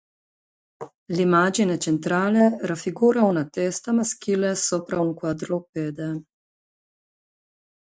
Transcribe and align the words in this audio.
L'immagine 1.13 1.77
centrale 1.79 2.57
raffigura 2.61 3.21
una 3.21 3.47
testa 3.47 3.91
maschile 3.91 4.55
sopra 4.55 4.99
un 4.99 5.13
quadrupede. 5.13 6.23